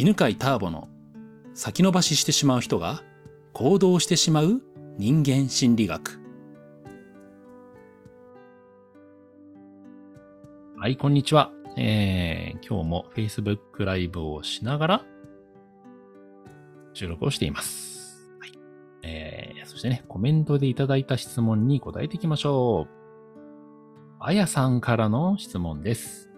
[0.00, 0.88] 犬飼ターボの
[1.52, 3.02] 先延ばししてしまう人が
[3.52, 4.62] 行動してしまう
[4.96, 6.18] 人間心理学。
[10.78, 11.52] はい、こんにちは。
[11.76, 15.04] えー、今日も Facebook ライブをしながら
[16.94, 18.26] 収録をしています。
[18.40, 18.52] はい。
[19.02, 24.16] えー、そしてね、コメントでいただいた質問に答えていきましょう。
[24.18, 26.30] あやさんからの質問です。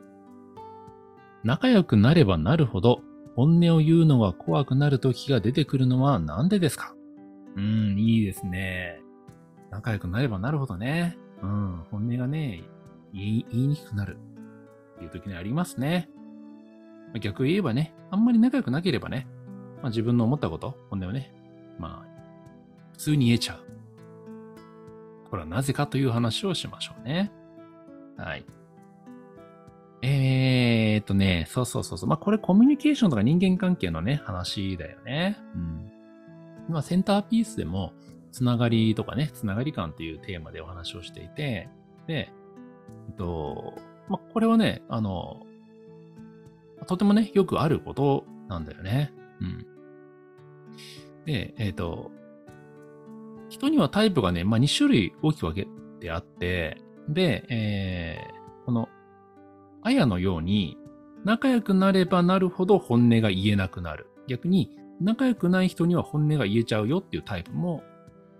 [1.44, 3.02] 仲良くなればなるほど、
[3.34, 6.94] 本音を言うのが怖くなる時が出てくるのはなんでですか？
[7.56, 9.00] うん、いいですね。
[9.70, 11.16] 仲良くなればなるほどね。
[11.42, 12.62] うん、本音がね、
[13.12, 14.18] 言い言いにくくなる
[14.94, 16.08] っていう時にありますね。
[17.20, 19.26] 逆言えばね、あんまり仲良くなければね、
[19.82, 21.34] まあ、自分の思ったこと、本音をね、
[21.78, 22.08] まあ、
[22.92, 23.58] 普通に言えちゃう。
[25.28, 27.32] これはなぜかという話をしましょうね。
[28.16, 28.44] はい。
[30.02, 30.61] えー
[30.92, 32.08] えっとね、そうそうそうそう。
[32.08, 35.38] まあ、これコミュニケーションとか人間関係のね、話だよね。
[35.54, 35.92] うん。
[36.68, 37.92] まあ、センターピースでも、
[38.30, 41.68] つながりとかね、つながり感っていうテーマでお話をしていて、
[42.06, 42.30] で、
[43.08, 43.74] えっと、
[44.08, 45.46] まあ、これはね、あの、
[46.86, 49.12] とてもね、よくあることなんだよね。
[49.40, 49.66] うん。
[51.24, 52.10] で、えっ、と、
[53.48, 55.68] 人にはタイプがね、まあ、2種類大きく分け
[56.00, 56.78] てあって、
[57.08, 58.88] で、えー、この、
[59.82, 60.78] あやのように、
[61.24, 64.08] 仲良くなればなるほど本音が言えなくなる。
[64.28, 64.70] 逆に、
[65.00, 67.82] 仲良くない人には本音が言えちゃうよっていうタイプも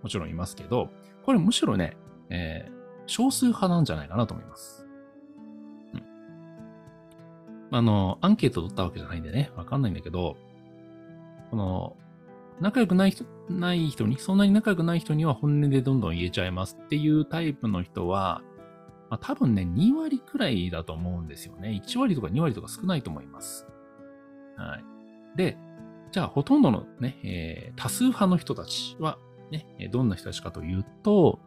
[0.01, 0.89] もちろんいますけど、
[1.25, 1.97] これむしろね、
[2.29, 2.73] えー、
[3.07, 4.85] 少数派なんじゃないかなと思います。
[5.93, 6.03] うん。
[7.71, 10.35] あの、アンケート取ったわけじゃないんでね、わかんないんだけど、
[11.49, 11.95] この、
[12.59, 18.41] 仲良くない人ない人に、そんなに仲良くない人には本音でどんどん言えちゃいますっていうタイプの人は、
[19.13, 21.79] まあ、多分ね、2割くらいだと思うんですよね。
[21.85, 23.67] 1割とか2割とか少ないと思います。
[24.57, 25.37] はい。
[25.37, 25.55] で、
[26.11, 29.19] じゃあ、ほとんどのね、えー、多数派の人たちは、
[29.51, 31.39] ね、どんな人たちかというと、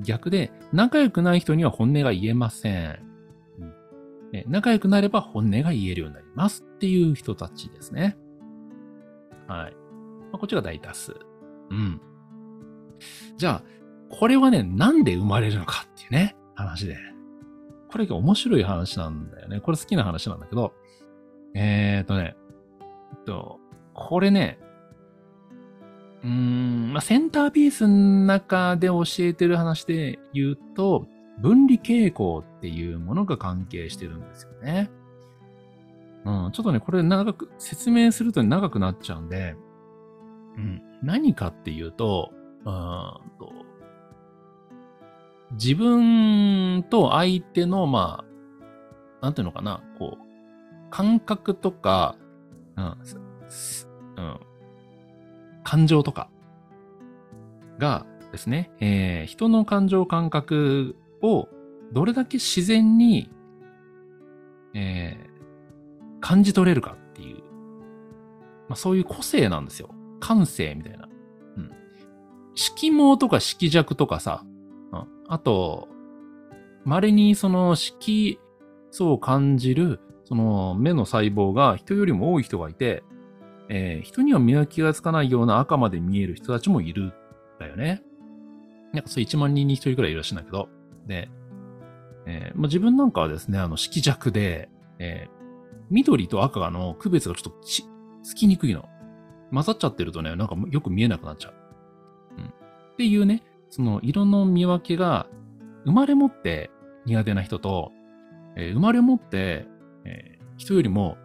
[0.00, 2.98] 逆で、仲良くない人には本音が言えません。
[3.58, 8.18] うん、仲良くなれば本音が言えるようになりますっていう人たちですね。
[9.48, 9.72] はい。
[9.72, 11.16] まあ、こっちが大多数。
[11.70, 12.02] うん。
[13.38, 13.64] じゃあ、
[14.10, 16.36] これはね、なんで生まれるのかっていうね。
[16.56, 16.96] 話で。
[17.90, 19.60] これが面白い話なんだよね。
[19.60, 20.72] これ好きな話なんだけど、
[21.54, 22.36] えーとね、
[22.80, 23.60] えっと、
[23.94, 24.58] これね、
[26.22, 27.94] うーん、まあ、センターピースの
[28.26, 31.06] 中で教えてる話で言うと、
[31.38, 34.90] 分離傾向っていうものが関係してるんですよね。
[36.24, 39.54] うん、ちょっとね、これ長く、説明すると長くなっちゃうんで、
[40.56, 43.52] うん、何かっていうと、うんと、
[45.52, 48.24] 自分と相手の、ま
[49.20, 52.16] あ、なんていうのかな、こう、感覚とか、
[52.76, 52.84] うん、
[54.16, 54.40] うん、
[55.64, 56.28] 感情とか
[57.78, 61.48] がですね、えー、人の感情感覚を
[61.92, 63.30] どれだけ自然に、
[64.74, 67.36] えー、感じ取れるかっていう、
[68.68, 69.90] まあ、そういう個性なんですよ。
[70.20, 71.08] 感性みたいな。
[71.56, 71.70] うん。
[72.54, 74.44] 色毛とか色弱とかさ、
[75.28, 75.88] あと、
[76.84, 78.38] 稀にその色
[78.90, 83.02] 素を感じる、その目の細胞が人よりも多い人がいて、
[83.68, 87.12] えー、人には見分けがつかないような赤まで見える人たちもいるん
[87.58, 88.02] だよね。
[88.92, 90.68] なんかそう1万人に1人くらいいるらしゃるんだけど。
[91.06, 91.28] で、
[92.26, 95.30] えーまあ、自分なんかはですね、あの色弱で、えー、
[95.90, 97.60] 緑と赤の区別がちょっと
[98.22, 98.84] つきにくいの。
[99.52, 101.54] 混ざっちゃってるとね、なんかよく見えなくなっちゃう。
[102.38, 102.44] うん。
[102.46, 102.50] っ
[102.96, 105.26] ていうね、その色の見分けが
[105.84, 106.70] 生まれ持って
[107.04, 107.92] 苦手な人と、
[108.56, 109.66] えー、生まれ持って、
[110.04, 111.16] えー、人よりも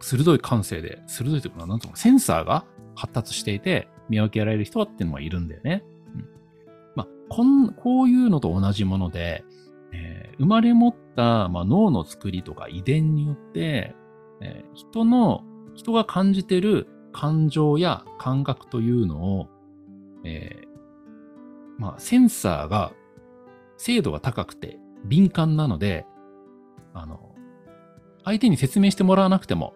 [0.00, 2.64] 鋭い感性で、鋭いというか、なんとかセンサーが
[2.94, 5.82] 発達していて見分けられる人はっていうのはいるんだよね。
[6.14, 6.28] うん、
[6.96, 9.44] まあ、こん、こういうのと同じもので、
[9.92, 13.94] えー、生まれ持った、まあ、脳の作りとか遺伝によって、
[14.40, 15.44] えー、人の、
[15.74, 19.48] 人が感じてる感情や感覚というのを、
[20.24, 20.71] えー、
[21.78, 22.92] まあ、センサーが
[23.76, 26.06] 精度が高くて敏感なので、
[26.94, 27.34] あの、
[28.24, 29.74] 相手に説明してもらわなくても、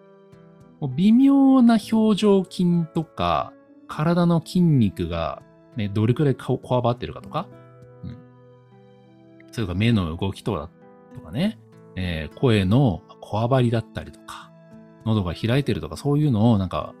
[0.79, 3.53] もう微妙な表情筋とか、
[3.87, 5.41] 体の筋肉が
[5.75, 7.47] ね、どれくらいこわばってるかとか、
[8.03, 8.17] うん。
[9.51, 10.69] それか目の動きとか、
[11.13, 11.59] とかね、
[11.95, 14.51] えー、声のこわばりだったりとか、
[15.05, 16.93] 喉が開いてるとか、そういうのをなんか、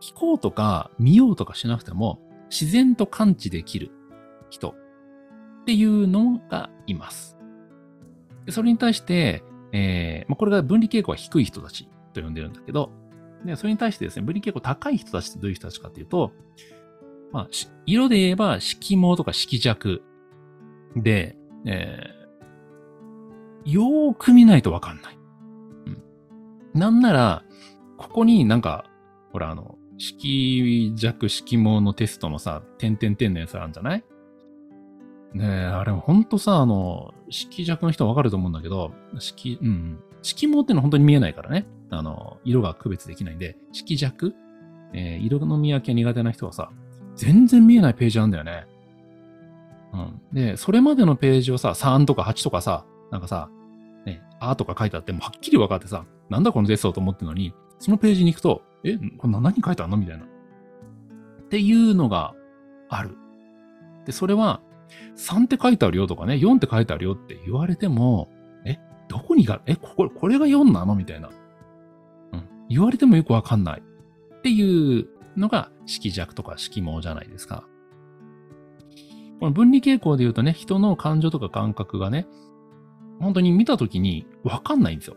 [0.00, 2.20] 聞こうとか見ようとかしなくても、
[2.50, 3.90] 自然と感知できる
[4.50, 7.36] 人っていうのがいます。
[8.48, 12.92] それに対して、えーまあ、これが分離傾向が低い人たちと呼んでるんだけど、
[13.44, 16.32] で、それに対してですね、分離傾向高い人たちってどういう人たちかっていうと、
[17.32, 17.48] まあ、
[17.84, 20.02] 色で言えば色毛とか色弱
[20.94, 25.18] で、えー、よーく見ないとわかんない。
[25.86, 26.02] うん。
[26.72, 27.44] なんなら、
[27.98, 28.84] ここになんか、
[29.32, 34.04] ほらあの、色弱色毛のテストのさ、点々点のやつあるんじゃない？
[35.36, 41.66] ねえ、あれほんとさ、あの、色弱の人はわかると思うんだけど、色、うん、色毛ってのは本当に見えないからね。
[41.90, 44.34] あの、色が区別できないんで、色弱、
[44.92, 46.70] えー、色の見分け苦手な人はさ、
[47.14, 48.66] 全然見えないページなんだよね。
[49.92, 50.20] うん。
[50.32, 53.50] で、それまでのページをさ、3とか8とかさ、なんかさ、
[54.04, 59.96] ね、あとか書いてあってもはっきり分かってさ、なんだこのテストと思ってるのに、そのページに行くと、え、これ何書いてあるの？
[59.96, 60.24] みたいな。
[60.24, 60.28] っ
[61.48, 62.34] ていうのが
[62.88, 63.16] ある。
[64.04, 64.60] で、それは、
[65.16, 68.28] 3って書いてあるよとかね、4って書いてあるよって言われても、
[68.64, 68.78] え、
[69.08, 71.30] どこにが、え、これ、これが4なのみたいな。
[72.32, 72.48] うん。
[72.68, 73.82] 言われてもよくわかんない。
[73.82, 77.66] っていうのが色弱とか色毛じゃないですか。
[79.40, 82.26] この分離傾向で言うとね、人の感情とか感覚がね、
[83.20, 85.16] 本当に見たときにわかんないんですよ。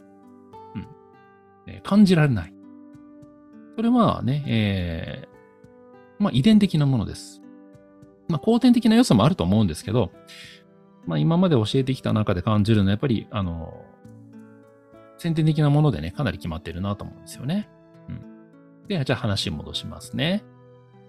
[0.75, 0.87] うん。
[1.67, 2.53] え感じられない。
[3.75, 7.41] それはね、えー、まあ遺伝的なものです。
[8.29, 10.11] まあ後天的な要素もあると思うんですけど、
[11.05, 13.83] まあ今まで教えてきた中で感じるのはやっぱり、あの、
[15.17, 17.69] 先天的なものでね、かなり決まってるなと思うんですよね。
[18.07, 18.87] うん。
[18.87, 20.43] で、じゃあ話戻しますね。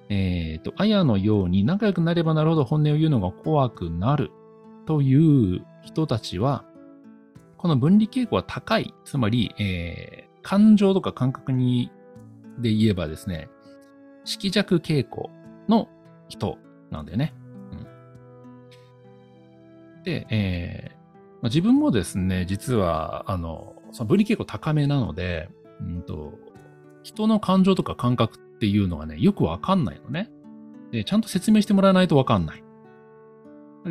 [0.08, 4.32] えっ、ー、と、あやのように仲良くなればなるほど本音を言うのが怖くなる
[4.86, 6.64] という人たちは、
[7.56, 8.92] この分離傾向は高い。
[9.04, 11.92] つまり、えー、感情とか感覚に、
[12.58, 13.48] で言えばですね、
[14.24, 15.30] 色弱傾向
[15.68, 15.88] の
[16.28, 16.58] 人
[16.90, 17.34] なんだよね。
[19.96, 21.00] うん、で、えー
[21.42, 25.48] まあ、自分もですね、実は、あの、その分離傾向高めなので、
[25.80, 26.34] うんと、
[27.02, 30.30] 人の感情とか感覚っていうのがね、よくわかんないのね。
[30.92, 32.64] で、ちゃんと説明してもらわないとわかんない。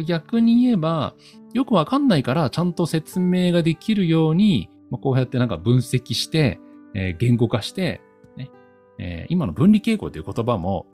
[0.05, 1.15] 逆に言えば、
[1.53, 6.59] よくわかんないから、ちゃんと説明ができるように、まあ、こうやってなんか分析して、
[6.93, 8.01] えー、言語化して、
[8.37, 8.51] ね
[8.99, 10.85] えー、今の分離傾向という言葉も、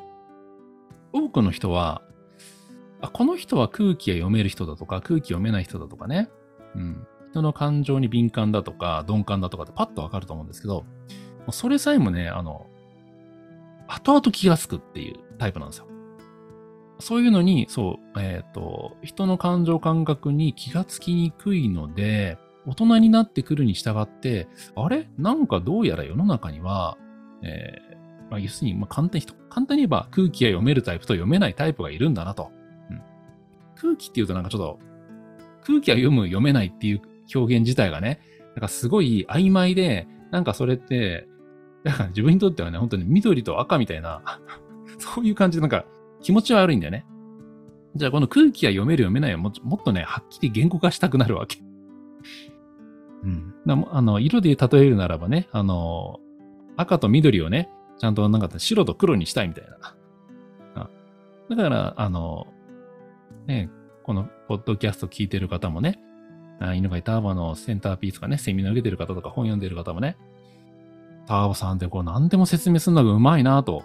[1.16, 2.02] 多くの人は、
[3.00, 6.30] あ、この人は空気が読める人だとか、空気読めない人だとかね、
[6.76, 10.86] うん、人の感情に敏感だとか、鈍感だとかってパッとわかると思うんですけど、
[11.52, 12.68] それさえもね、あの、
[13.88, 15.88] 後々気がつくっていうタイプなんですよ。
[17.00, 25.08] そういうのに、そう、えっ、ー、と、人の感情感覚に気がつきにくいので、大人になってくるに従って、あれ？
[25.18, 26.98] なんかどうやら世の中には、
[27.44, 27.78] え、
[28.30, 32.52] まあ、要するに、まあ、簡単に、簡単に言えば空気が読めるタイプと読めないタイプがいるんだなと。
[32.90, 33.02] うん、
[33.76, 34.80] 空気っていうとなんかちょっと、
[35.64, 37.02] 空気は読む、読めないっていう
[37.34, 38.20] 表現自体がね、
[38.56, 41.28] なんかすごい曖昧で、なんかそれって、
[41.84, 44.22] だから自分にとってはね、本当に緑と赤みたいな
[44.98, 45.86] そういう感じでなんか
[46.22, 47.06] 気持ちは悪いんだよね。
[47.96, 51.60] じゃあこの空気が読める読めないをももっとね、はっきり言語化したくなるわけ。
[53.24, 53.54] うん。
[53.66, 56.20] あの、色で例えるならばね、あの、
[56.76, 59.96] 赤と緑をね、ちゃんとなんか白と黒にしたいみたいな。
[61.50, 62.48] だから、あの、
[63.46, 63.70] ね、
[64.04, 66.00] このポッドキャスト聞いてる方もね、
[66.76, 70.18] 犬飼ターバのセンターピースとかね、セミナー受けてる方とか本読んでる方もね、
[71.28, 73.84] ターボさんってこう何でも説明するのがうまいなと。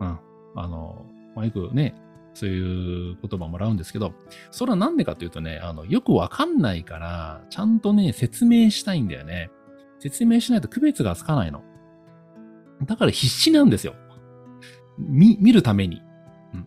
[0.00, 0.18] うん。
[0.54, 1.94] あの、まあ、よくね、
[2.34, 4.14] そういう言葉もらうんですけど、
[4.50, 9.50] それはなんでかというとね、あの、よくわかんないから、ちゃんとね、説明したいんだよね。
[9.98, 11.62] 説明しないと区別がつかないの。
[12.84, 13.94] だから必死なんですよ。
[14.98, 16.02] 見、見るために。
[16.54, 16.66] うん、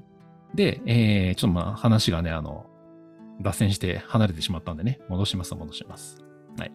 [0.55, 2.65] で、えー、ちょっとまあ話がね、あの、
[3.41, 6.23] 脱線して離れてしまったんでね、戻します、戻します。
[6.57, 6.71] はい。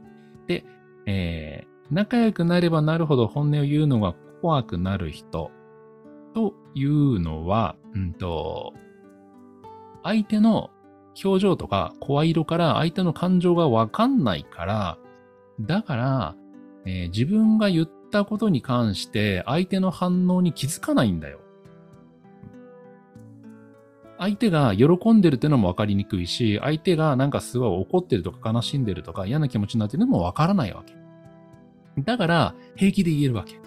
[0.47, 0.65] で、
[1.07, 5.51] えー、仲良くなればなるほど本音を言うのが怖くなる人
[6.35, 8.75] というのは、うんと、
[10.03, 10.71] 相手の
[11.23, 14.99] 表情とか声色から相手の感情がわかんないから、
[15.61, 16.37] だから、
[16.87, 21.41] えー、自分が言ったことに関して相手の反応に気づかないんだよ。
[24.19, 30.95] 相手が喜んでるってのも分かりにくいし、相手がなんかすごい怒ってるとか悲しんでるとか嫌な気持ちになってるのも分からないわけ。
[32.03, 33.59] だから、平気で言えるわけ。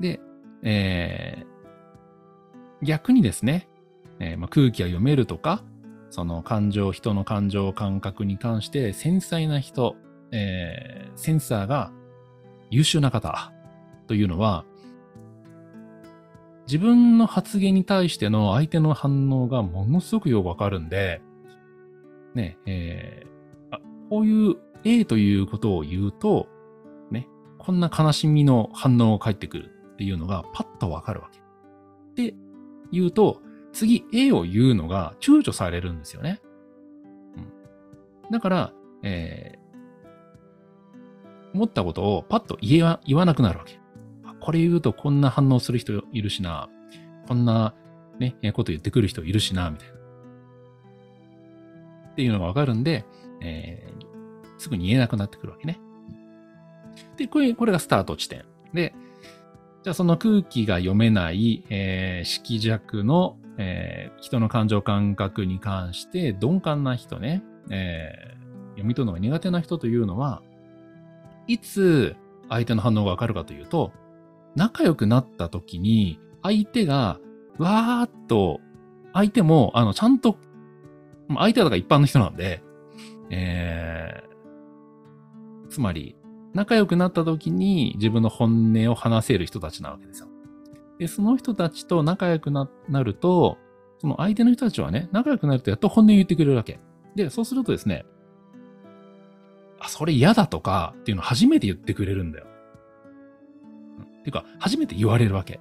[0.00, 0.20] で、
[0.62, 3.68] えー、逆にですね、
[4.18, 5.64] えー、まあ、空気が読めるとか、
[6.10, 9.96] その感情、人の感情、感覚に関して繊細な人、
[10.32, 11.92] えー、センサーが
[12.70, 13.52] 優秀な方
[14.06, 14.64] というのは、
[16.66, 21.20] 自分の発言に対しての相手の反応がものすごくよくわかるんで、
[22.34, 26.46] ね、えー、あ、こういう A ということを言うと、
[27.10, 27.26] ね、
[27.58, 31.30] こんな悲しみの反応が返ってくるっていうのがパッとわかるわ
[32.14, 32.22] け。
[32.30, 32.34] で、
[32.92, 33.40] 言うと、
[33.72, 36.40] 次 A を言うのが躊躇されるんですよね。
[37.36, 38.30] うん。
[38.30, 38.72] だから、
[39.02, 39.59] えー、
[41.54, 43.78] 思ったことをパッと言えは言わなくなるわけ。
[44.40, 46.68] これ言うとこんな反応する人いるしな、
[47.28, 47.74] こんな
[48.18, 49.94] ね、こと言ってくる人いるしな、みたいな。
[52.12, 53.04] っていうのがわかるんで、
[53.40, 55.80] えー、すぐに言えなくなってくるわけね。
[57.16, 58.44] で、これ、これがスタート地点。
[58.74, 58.94] で、
[59.82, 70.42] じゃあその空気が読めない、えー、色弱の、えー、人の感情感覚に関して鈍感な人ね、えー、読み取るのが苦手な人というのは、
[71.50, 72.14] いつ
[72.48, 73.92] 相手の反応がわかるかというと、
[74.54, 77.18] 仲良くなった時に、相手が、
[77.58, 78.60] わーっと、
[79.12, 80.38] 相手も、あの、ちゃんと、
[81.28, 82.62] 相手はだから一般の人なんで、
[83.30, 86.16] えー、つまり、
[86.54, 90.28] 仲良くなった時に自分の本音を話せる人たちなわけですよ。
[91.00, 92.68] で、その人たちと仲良くな
[93.02, 93.58] ると、
[93.98, 96.78] その相手の人たちはね、仲良くなるとやっと本音を言ってくれるわけ。
[97.16, 98.04] で、そうするとですね、
[99.80, 102.46] あ、それ嫌だとかっていうのを初めて言ってくれるんだよ。
[104.22, 105.60] ていうか、初めて言われるわけ。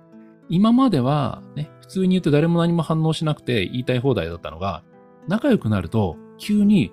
[0.49, 4.83] 今までは、ね、普通に言って誰も何も反応しなくて言いたい放題だったのが、
[5.27, 6.91] 仲良くなると、急に、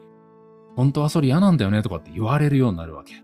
[0.77, 3.15] 本当はそれ嫌なんだよねとかって言われるようになるわけ。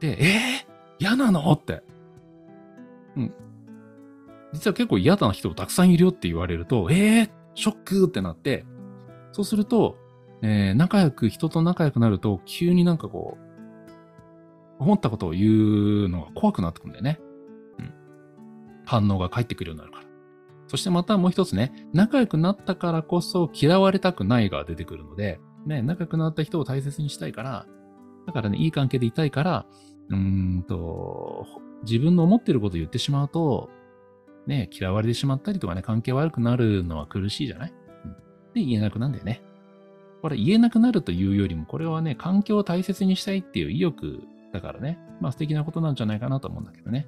[0.00, 0.66] で、えー、
[0.98, 1.82] 嫌なのって。
[3.16, 3.34] うん。
[4.52, 8.66] 実は結構嫌な人たくさんいるよって言われると、えー、ショックってなって、
[9.32, 9.96] そうすると、
[10.46, 13.38] えー、仲良く、人と仲良くなると、急になんかこ
[14.78, 17.18] う、思ったことを言うのが怖くなってくんだよね。
[17.78, 17.94] うん。
[18.84, 20.04] 反応が返ってくるようになるから。
[20.68, 27.66] そしてまたもう一つね、仲良くなったからこそ嫌われたくないが出てくるので、ね、仲良くなった人を大切にしたいから、
[28.26, 29.66] だからね、いい関係でいたいから、
[30.10, 31.46] うーんと、
[31.84, 33.70] 自分の思ってることを言ってしまうと、
[34.46, 37.72] ね、嫌われてしまったりとかね、関係悪くなるのは苦しいじゃない、
[38.04, 38.12] うん、
[38.52, 39.42] で、言えなくなんだよね。
[40.24, 44.22] これ言えなくなるというよりも、これはね、環境を大切にしたいっていう意欲
[44.54, 47.06] だからね、まあ素敵なことなんじゃないかなと思うんだけどね。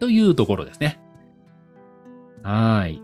[0.00, 1.00] というところですね。
[2.42, 3.00] はい。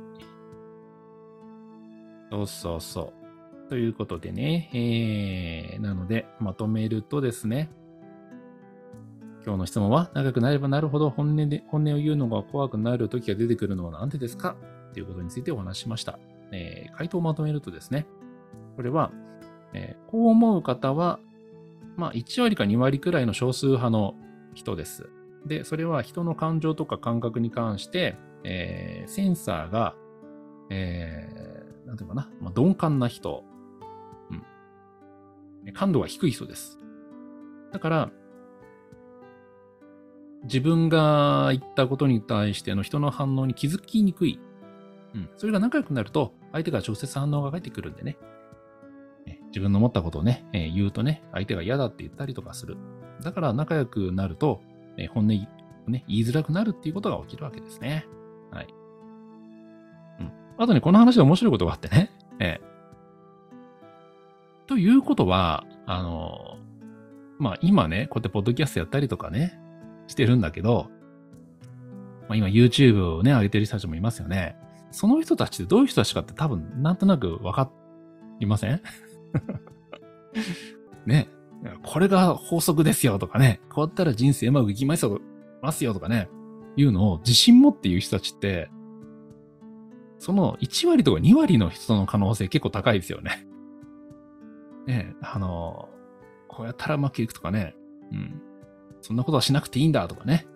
[2.32, 3.12] そうそうそ
[3.66, 3.68] う。
[3.68, 7.70] ということでね、えー、なので、まとめるとですね、
[9.46, 14.56] 今日の質問は、長くなればなるほど本音で、本音を言うのが怖くなる時が出てくるのは何でですか？
[14.92, 16.18] ということについてお話しました。
[16.52, 18.07] えー、回答をまとめるとですね、
[18.76, 19.12] これは、
[19.75, 21.21] えー、こう思う方は
[21.99, 24.14] まあ、1割か2割くらいの少数派の
[24.55, 25.11] 人です。
[25.45, 29.97] で、それは人の感情とか感覚に関して、えー、センサーが、
[30.71, 33.43] えー、なんていうかな、まあ、鈍感な人、
[34.31, 35.73] うん。
[35.73, 36.78] 感度が低い人です。
[37.73, 38.11] だから、
[40.45, 44.38] 自分が言ったことに対しての人の反応に気づきにくい。
[45.17, 45.28] うん。
[45.37, 48.17] それが仲良くなると、相手が直接反応が返ってくるんでね。
[49.49, 52.76] 自分の思ったことをね、え、言うとね、相手が嫌だって言ったりとかする。
[53.23, 54.61] だから仲良くなると、
[54.97, 58.07] え、本音、ね、言いづらくなるっていうことが起きるわけですね。
[58.50, 58.67] はい。
[60.21, 60.33] うん。
[60.59, 62.11] あとね、この話で面白いことがあってね。
[62.40, 66.59] えー、ということは、あの
[67.38, 69.59] まあ今ね、こうやってポッドキャストやったりとかね、
[70.07, 70.90] してるんだけど、
[72.28, 74.57] まあ今 YouTube をね、上げてる人たちもいますよね。
[74.90, 77.71] その人たちってどういう人たちかって多分なんとなくわか
[78.40, 78.80] りません？
[81.07, 81.28] ね。
[81.83, 83.61] これが法則ですよとかね。
[83.68, 85.21] こうやったら人生うまくいきますよ
[85.92, 86.28] とかね。
[86.76, 88.71] いうのを自信持って言う人たちって、
[90.18, 93.47] その1割とか2割の人の可能性結構高いですよね。
[94.87, 95.88] ねあの、
[96.49, 97.75] こうやったらうまくいくとかね。
[98.12, 98.40] うん。
[99.00, 100.47] そんなことはしなくていいんだとかね。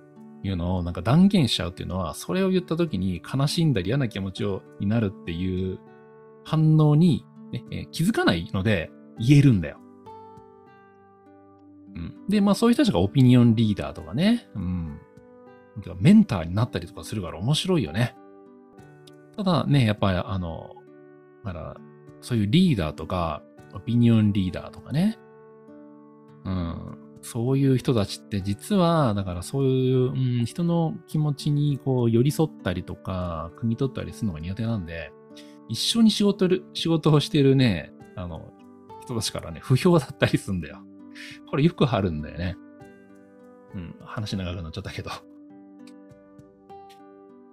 [0.42, 5.78] いうのをなんか断言しちゃうっていうのは、それを言った時に悲しんだり嫌な気持ちをになるっていう
[6.44, 9.78] 反応に、ねえ、気づかないので、言えるんだよ。
[11.94, 12.14] うん。
[12.28, 14.98] で、まあそういう人たちがオピニオンリーダーとかね、うん。
[16.00, 18.16] メンターになったりとかするから面白いよね。
[19.36, 20.74] ただね、やっぱりあの、
[21.44, 21.76] だから
[22.20, 23.42] そういうリーダーとか、
[23.74, 25.18] オピニオンリーダーとかね、
[26.44, 26.98] うん。
[27.22, 35.12] そういう人たちって実は、だからそういう、うん、人の気持ちにこう寄り添ったりとか、汲み取ったりするのが苦手なんで、
[35.68, 38.52] 一緒に仕事る、仕事をしてるね、あの、
[39.02, 40.80] 人たちからね、不評だったりすんだよ。
[41.48, 42.56] これよくあるんだよね。
[43.74, 45.10] うん、話長くなっちゃったけど。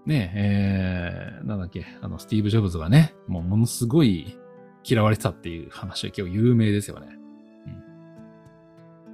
[0.06, 4.36] ねえ、えー、なんだっけ、あの、スティーブ・ジョブズがね、もうものすごい
[4.84, 7.19] 嫌われてたっていう話は結構有名ですよね。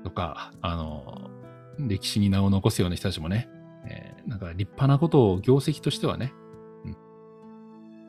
[0.06, 1.32] とか、あの、
[1.80, 3.50] 歴史に名を残すような人たちもね、
[3.88, 6.32] えー、なんか立派なことを業績としてはね、
[6.86, 6.98] うん、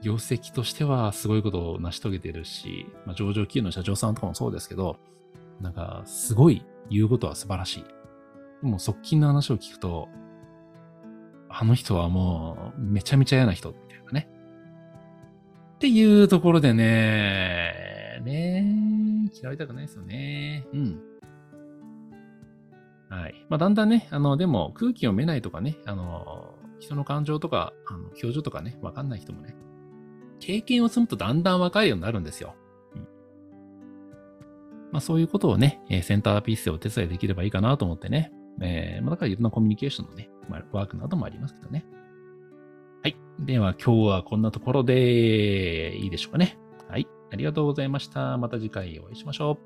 [0.02, 4.98] 業績としてはすごいことを成し遂げてるし、まあ、上場企業の社長さんとかもそうですけど、
[5.62, 7.84] なんかすごい言うことは素晴らしい。
[8.62, 10.08] でも側近の話を聞くと、
[11.48, 14.28] あの人はもうめちゃめちゃ嫌な人みたいなね。
[15.76, 20.66] っていうところでね、ね嫌われたくないですよね。
[20.74, 21.15] うん。
[23.16, 23.46] はい。
[23.48, 29.56] まあ、だんだんね、あの、でも空気読めないとかね、あの、人の感情とか、あの表情とかね、わかんない人もね、
[30.38, 32.54] 経験を積むとだんだんわかるようになるんですよ。
[32.94, 33.00] うん。
[34.92, 38.32] まあ、そういうことをねえ、センターピースでお手伝いできればいいかなと思ってね。
[38.60, 41.86] えー、まあ、だからいろんなコミュニケーションのね、まあ、ワークなどもありますけどね。
[43.02, 43.16] はい。
[43.38, 46.58] では今日はこんなところでいいでしょうかね。
[46.88, 47.08] はい。
[47.32, 48.36] ありがとうございました。
[48.36, 49.65] また次回お会いしましょう。